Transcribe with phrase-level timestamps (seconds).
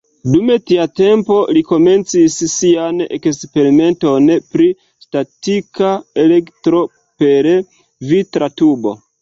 [0.35, 4.67] Dum tia tempo, li komencis siajn eksperimentojn pri
[5.05, 5.93] statika
[6.25, 6.83] elektro
[7.21, 7.53] per
[8.15, 8.99] vitra tubo.